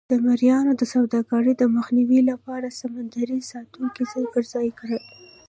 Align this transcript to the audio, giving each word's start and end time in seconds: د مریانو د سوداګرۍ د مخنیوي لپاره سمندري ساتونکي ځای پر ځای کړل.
د 0.11 0.13
مریانو 0.25 0.71
د 0.77 0.83
سوداګرۍ 0.93 1.53
د 1.57 1.63
مخنیوي 1.75 2.21
لپاره 2.31 2.75
سمندري 2.81 3.39
ساتونکي 3.51 4.03
ځای 4.11 4.25
پر 4.33 4.43
ځای 4.53 4.67
کړل. 4.79 5.03